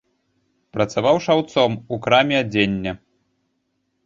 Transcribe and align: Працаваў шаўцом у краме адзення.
Працаваў 0.77 1.15
шаўцом 1.25 1.71
у 1.75 1.95
краме 2.07 2.35
адзення. 2.45 2.97